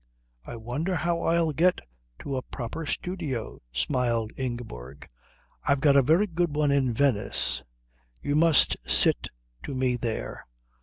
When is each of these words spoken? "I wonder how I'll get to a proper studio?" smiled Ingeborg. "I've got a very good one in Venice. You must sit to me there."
"I 0.43 0.55
wonder 0.55 0.95
how 0.95 1.21
I'll 1.21 1.51
get 1.51 1.79
to 2.23 2.35
a 2.35 2.41
proper 2.41 2.87
studio?" 2.87 3.61
smiled 3.71 4.31
Ingeborg. 4.35 5.07
"I've 5.63 5.79
got 5.79 5.95
a 5.95 6.01
very 6.01 6.25
good 6.25 6.55
one 6.55 6.71
in 6.71 6.91
Venice. 6.91 7.61
You 8.19 8.35
must 8.35 8.77
sit 8.89 9.27
to 9.61 9.75
me 9.75 9.97
there." 9.97 10.47